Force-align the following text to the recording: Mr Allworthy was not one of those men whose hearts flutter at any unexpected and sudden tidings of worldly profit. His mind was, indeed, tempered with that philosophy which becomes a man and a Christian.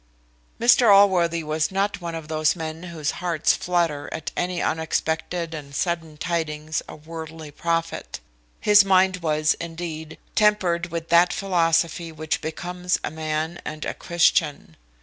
Mr 0.59 0.91
Allworthy 0.91 1.43
was 1.43 1.69
not 1.69 2.01
one 2.01 2.15
of 2.15 2.27
those 2.27 2.55
men 2.55 2.81
whose 2.89 3.11
hearts 3.21 3.53
flutter 3.53 4.09
at 4.11 4.31
any 4.35 4.59
unexpected 4.59 5.53
and 5.53 5.75
sudden 5.75 6.17
tidings 6.17 6.81
of 6.89 7.05
worldly 7.05 7.51
profit. 7.51 8.19
His 8.59 8.83
mind 8.83 9.17
was, 9.17 9.53
indeed, 9.61 10.17
tempered 10.33 10.87
with 10.87 11.09
that 11.09 11.31
philosophy 11.31 12.11
which 12.11 12.41
becomes 12.41 12.97
a 13.03 13.11
man 13.11 13.59
and 13.63 13.85
a 13.85 13.93
Christian. 13.93 14.75